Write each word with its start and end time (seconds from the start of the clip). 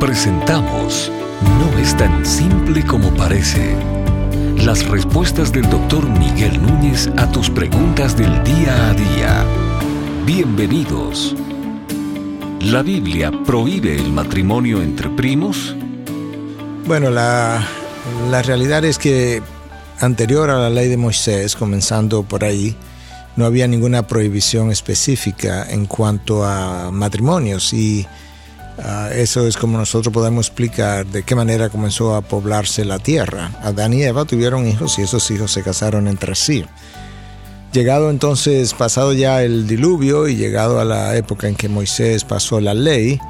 Presentamos 0.00 1.10
No 1.58 1.78
es 1.78 1.96
tan 1.96 2.26
simple 2.26 2.84
como 2.84 3.08
parece. 3.14 3.74
Las 4.58 4.86
respuestas 4.86 5.52
del 5.52 5.70
doctor 5.70 6.06
Miguel 6.06 6.60
Núñez 6.60 7.08
a 7.16 7.30
tus 7.32 7.48
preguntas 7.48 8.14
del 8.14 8.44
día 8.44 8.90
a 8.90 8.92
día. 8.92 9.44
Bienvenidos. 10.26 11.34
¿La 12.60 12.82
Biblia 12.82 13.32
prohíbe 13.46 13.96
el 13.96 14.12
matrimonio 14.12 14.82
entre 14.82 15.08
primos? 15.08 15.74
Bueno, 16.86 17.08
la, 17.08 17.66
la 18.30 18.42
realidad 18.42 18.84
es 18.84 18.98
que 18.98 19.42
anterior 20.00 20.50
a 20.50 20.58
la 20.58 20.68
ley 20.68 20.88
de 20.88 20.98
Moisés, 20.98 21.56
comenzando 21.56 22.22
por 22.22 22.44
ahí, 22.44 22.76
no 23.36 23.46
había 23.46 23.66
ninguna 23.66 24.06
prohibición 24.06 24.70
específica 24.70 25.66
en 25.70 25.86
cuanto 25.86 26.44
a 26.44 26.90
matrimonios 26.92 27.72
y 27.72 28.06
uh, 28.78 29.12
eso 29.12 29.46
es 29.46 29.56
como 29.56 29.78
nosotros 29.78 30.12
podemos 30.12 30.46
explicar 30.46 31.06
de 31.06 31.22
qué 31.22 31.34
manera 31.34 31.68
comenzó 31.68 32.14
a 32.14 32.22
poblarse 32.22 32.84
la 32.84 32.98
tierra. 32.98 33.52
Adán 33.62 33.92
y 33.94 34.02
Eva 34.02 34.24
tuvieron 34.24 34.66
hijos 34.66 34.98
y 34.98 35.02
esos 35.02 35.30
hijos 35.30 35.52
se 35.52 35.62
casaron 35.62 36.08
entre 36.08 36.34
sí. 36.34 36.64
Llegado 37.72 38.10
entonces, 38.10 38.72
pasado 38.74 39.12
ya 39.12 39.42
el 39.42 39.66
diluvio 39.66 40.28
y 40.28 40.36
llegado 40.36 40.80
a 40.80 40.84
la 40.84 41.16
época 41.16 41.48
en 41.48 41.56
que 41.56 41.68
Moisés 41.68 42.24
pasó 42.24 42.60
la 42.60 42.74
ley, 42.74 43.20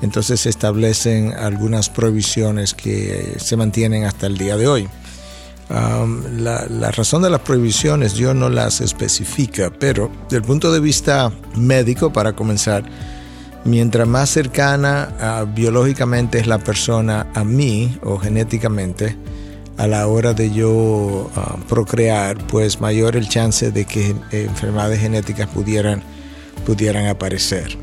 entonces 0.00 0.40
se 0.40 0.48
establecen 0.48 1.34
algunas 1.34 1.90
prohibiciones 1.90 2.72
que 2.72 3.34
se 3.38 3.56
mantienen 3.56 4.04
hasta 4.04 4.26
el 4.26 4.38
día 4.38 4.56
de 4.56 4.68
hoy 4.68 4.88
la, 5.70 6.90
razón 6.90 7.22
de 7.22 7.30
las 7.30 7.40
prohibiciones 7.40 8.14
Dios 8.14 8.34
no 8.34 8.48
las 8.48 8.80
especifica, 8.80 9.70
pero 9.70 10.10
del 10.28 10.42
punto 10.42 10.72
de 10.72 10.80
vista 10.80 11.32
médico, 11.56 12.12
para 12.12 12.32
comenzar, 12.32 12.84
mientras 13.64 14.06
más 14.06 14.30
cercana 14.30 15.46
biológicamente 15.54 16.38
es 16.38 16.46
la 16.46 16.58
persona 16.58 17.26
a 17.34 17.44
mí 17.44 17.98
o 18.02 18.18
genéticamente, 18.18 19.16
a 19.76 19.86
la 19.86 20.06
hora 20.06 20.34
de 20.34 20.50
yo 20.50 21.30
procrear, 21.68 22.36
pues 22.46 22.80
mayor 22.80 23.16
el 23.16 23.28
chance 23.28 23.70
de 23.70 23.84
que 23.84 24.14
enfermedades 24.30 25.00
genéticas 25.00 25.48
pudieran, 25.48 26.02
pudieran 26.66 27.06
aparecer. 27.06 27.78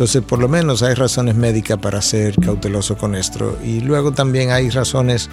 Entonces, 0.00 0.22
por 0.22 0.38
lo 0.38 0.48
menos 0.48 0.82
hay 0.82 0.94
razones 0.94 1.34
médicas 1.34 1.78
para 1.78 2.00
ser 2.00 2.34
cauteloso 2.36 2.96
con 2.96 3.14
esto. 3.14 3.58
Y 3.62 3.80
luego 3.80 4.12
también 4.12 4.50
hay 4.50 4.70
razones 4.70 5.28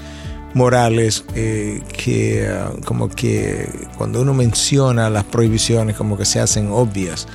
morales 0.54 1.24
eh, 1.36 1.82
que 1.96 2.50
ah, 2.50 2.72
como 2.84 3.08
que 3.08 3.70
cuando 3.98 4.22
uno 4.22 4.34
menciona 4.34 5.10
las 5.10 5.24
prohibiciones 5.24 5.96
como 5.96 6.18
que 6.18 6.26
se 6.26 6.42
hacen 6.42 6.70
obvias 6.70 7.28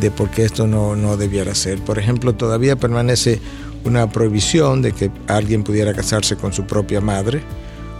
de 0.00 0.10
por 0.10 0.30
qué 0.30 0.44
esto 0.44 0.66
no, 0.66 0.96
no 0.96 1.16
debiera 1.16 1.54
ser. 1.54 1.78
Por 1.78 1.98
ejemplo, 1.98 2.34
todavía 2.34 2.76
permanece 2.76 3.40
una 3.84 4.10
prohibición 4.10 4.82
de 4.82 4.92
que 4.92 5.10
alguien 5.26 5.62
pudiera 5.62 5.94
casarse 5.94 6.36
con 6.36 6.52
su 6.52 6.64
propia 6.64 7.00
madre 7.00 7.42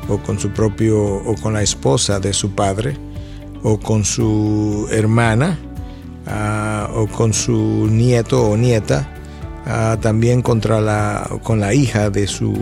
o 0.08 0.18
con 0.18 0.38
su 0.38 0.50
propio 0.50 1.00
o 1.00 1.34
con 1.36 1.52
la 1.54 1.62
esposa 1.62 2.20
de 2.20 2.32
su 2.32 2.54
padre 2.54 2.96
o 3.62 3.78
con 3.78 4.04
su 4.04 4.88
hermana 4.90 5.58
uh, 6.26 7.00
o 7.00 7.06
con 7.06 7.32
su 7.32 7.88
nieto 7.90 8.50
o 8.50 8.56
nieta 8.56 9.08
uh, 9.66 9.96
también 9.98 10.42
contra 10.42 10.80
la 10.80 11.28
con 11.42 11.60
la 11.60 11.72
hija 11.74 12.10
de 12.10 12.26
su 12.26 12.54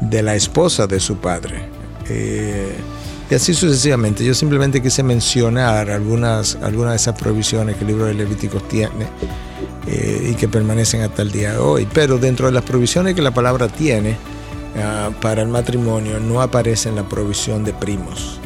de 0.00 0.22
la 0.22 0.34
esposa 0.34 0.86
de 0.86 0.98
su 0.98 1.16
padre. 1.16 1.62
Eh, 2.08 2.72
y 3.30 3.34
así 3.34 3.54
sucesivamente. 3.54 4.24
Yo 4.24 4.34
simplemente 4.34 4.82
quise 4.82 5.02
mencionar 5.02 5.90
algunas, 5.90 6.56
algunas 6.62 6.92
de 6.92 6.96
esas 6.96 7.18
prohibiciones 7.18 7.76
que 7.76 7.82
el 7.82 7.88
libro 7.88 8.06
de 8.06 8.14
Levíticos 8.14 8.66
tiene 8.68 9.06
eh, 9.86 10.30
y 10.32 10.34
que 10.34 10.48
permanecen 10.48 11.02
hasta 11.02 11.22
el 11.22 11.32
día 11.32 11.52
de 11.52 11.58
hoy. 11.58 11.88
Pero 11.92 12.18
dentro 12.18 12.46
de 12.46 12.52
las 12.52 12.62
prohibiciones 12.64 13.14
que 13.14 13.22
la 13.22 13.30
palabra 13.30 13.68
tiene 13.68 14.16
ah, 14.76 15.10
para 15.20 15.42
el 15.42 15.48
matrimonio 15.48 16.20
no 16.20 16.42
aparece 16.42 16.88
en 16.88 16.96
la 16.96 17.08
provisión 17.08 17.64
de 17.64 17.72
primos. 17.72 18.38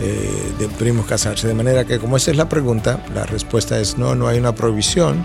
Eh, 0.00 0.52
de 0.58 0.68
primos 0.68 1.06
casarse. 1.06 1.48
De 1.48 1.54
manera 1.54 1.84
que 1.84 1.98
como 1.98 2.16
esa 2.16 2.30
es 2.30 2.36
la 2.36 2.48
pregunta, 2.48 3.04
la 3.14 3.24
respuesta 3.26 3.80
es 3.80 3.98
no, 3.98 4.14
no 4.14 4.28
hay 4.28 4.38
una 4.38 4.54
prohibición. 4.54 5.24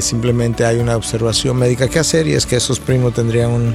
simplemente 0.00 0.64
hay 0.64 0.78
una 0.78 0.96
observación 0.96 1.56
médica 1.56 1.88
que 1.88 1.98
hacer 1.98 2.28
y 2.28 2.34
es 2.34 2.46
que 2.46 2.54
esos 2.54 2.78
primos 2.78 3.14
tendrían 3.14 3.50
un, 3.50 3.74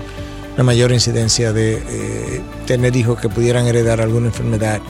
una 0.57 0.63
mayor 0.63 0.91
incidencia 0.91 1.53
de 1.53 1.75
eh, 1.75 2.41
tener 2.65 2.95
hijos 2.95 3.19
que 3.19 3.29
pudieran 3.29 3.67
heredar 3.67 4.01
alguna 4.01 4.25
enfermedad 4.27 4.81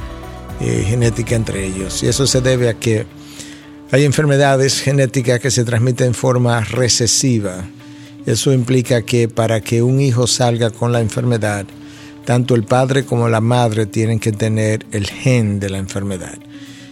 eh, 0.61 0.85
genética 0.87 1.35
entre 1.35 1.65
ellos. 1.65 2.01
Y 2.03 2.07
eso 2.07 2.25
se 2.25 2.39
debe 2.39 2.69
a 2.69 2.75
que 2.75 3.05
hay 3.91 4.05
enfermedades 4.05 4.79
genéticas 4.79 5.41
que 5.41 5.51
se 5.51 5.65
transmiten 5.65 6.07
en 6.07 6.13
forma 6.13 6.61
recesiva. 6.61 7.65
Eso 8.25 8.53
implica 8.53 9.01
que 9.01 9.27
para 9.27 9.59
que 9.59 9.83
un 9.83 9.99
hijo 9.99 10.25
salga 10.25 10.69
con 10.69 10.93
la 10.93 11.01
enfermedad, 11.01 11.65
tanto 12.23 12.55
el 12.55 12.63
padre 12.63 13.03
como 13.03 13.27
la 13.27 13.41
madre 13.41 13.85
tienen 13.85 14.21
que 14.21 14.31
tener 14.31 14.85
el 14.93 15.05
gen 15.05 15.59
de 15.59 15.69
la 15.69 15.79
enfermedad. 15.79 16.37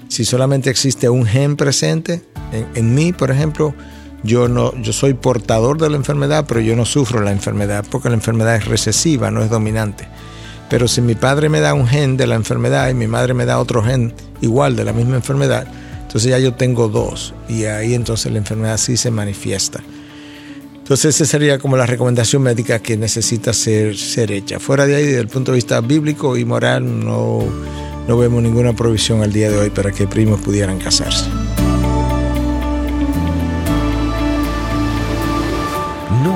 Si 0.09 0.25
solamente 0.25 0.69
existe 0.69 1.07
un 1.07 1.25
gen 1.25 1.55
presente, 1.55 2.23
en, 2.51 2.67
en 2.75 2.93
mí, 2.93 3.13
por 3.13 3.31
ejemplo, 3.31 3.73
yo 4.25 4.47
no 4.47 4.73
yo 4.81 4.91
soy 4.91 5.13
portador 5.13 5.79
de 5.79 5.89
la 5.89 5.95
enfermedad, 5.95 6.45
pero 6.47 6.59
yo 6.59 6.75
no 6.75 6.85
sufro 6.85 7.21
la 7.21 7.31
enfermedad 7.31 7.85
porque 7.89 8.09
la 8.09 8.15
enfermedad 8.15 8.55
es 8.55 8.65
recesiva, 8.65 9.31
no 9.31 9.43
es 9.43 9.49
dominante. 9.49 10.07
Pero 10.69 10.87
si 10.87 11.01
mi 11.01 11.15
padre 11.15 11.47
me 11.49 11.59
da 11.59 11.73
un 11.73 11.87
gen 11.87 12.17
de 12.17 12.27
la 12.27 12.35
enfermedad 12.35 12.89
y 12.89 12.93
mi 12.93 13.07
madre 13.07 13.33
me 13.33 13.45
da 13.45 13.59
otro 13.59 13.83
gen 13.83 14.13
igual 14.41 14.75
de 14.75 14.83
la 14.83 14.93
misma 14.93 15.15
enfermedad, 15.15 15.67
entonces 16.01 16.31
ya 16.31 16.39
yo 16.39 16.53
tengo 16.53 16.87
dos 16.87 17.33
y 17.47 17.65
ahí 17.65 17.93
entonces 17.93 18.31
la 18.31 18.39
enfermedad 18.39 18.77
sí 18.77 18.97
se 18.97 19.11
manifiesta. 19.11 19.83
Entonces 20.85 21.15
esa 21.15 21.25
sería 21.25 21.57
como 21.57 21.77
la 21.77 21.85
recomendación 21.85 22.43
médica 22.43 22.79
que 22.79 22.95
necesita 22.95 23.53
ser, 23.53 23.97
ser 23.97 24.31
hecha. 24.31 24.59
Fuera 24.59 24.85
de 24.85 24.95
ahí, 24.95 25.05
desde 25.05 25.19
el 25.19 25.27
punto 25.27 25.51
de 25.51 25.55
vista 25.55 25.81
bíblico 25.81 26.37
y 26.37 26.45
moral, 26.45 27.03
no, 27.03 27.43
no 28.07 28.17
vemos 28.17 28.43
ninguna 28.43 28.73
provisión 28.73 29.23
al 29.23 29.33
día 29.33 29.49
de 29.49 29.57
hoy 29.57 29.69
para 29.71 29.91
que 29.91 30.05
primos 30.05 30.41
pudieran 30.41 30.77
casarse. 30.77 31.25